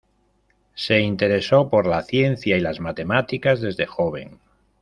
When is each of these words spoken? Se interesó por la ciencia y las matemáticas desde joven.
Se 0.73 0.99
interesó 0.99 1.69
por 1.69 1.85
la 1.85 2.01
ciencia 2.01 2.57
y 2.57 2.59
las 2.59 2.79
matemáticas 2.79 3.61
desde 3.61 3.85
joven. 3.85 4.39